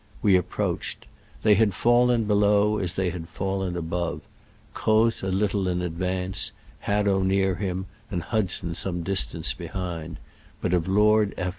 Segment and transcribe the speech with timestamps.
[0.23, 1.05] We approached.
[1.43, 4.23] They had fall en below as they had fallen above—
[4.73, 6.53] Croz a httle in advance,
[6.87, 10.17] Hadow near him, and Hudson some distance behind,
[10.59, 11.49] but of Lord F.